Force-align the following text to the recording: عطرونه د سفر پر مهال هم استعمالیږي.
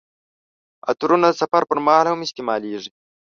عطرونه 0.89 1.27
د 1.31 1.37
سفر 1.41 1.61
پر 1.69 1.77
مهال 1.85 2.05
هم 2.09 2.19
استعمالیږي. 2.27 2.91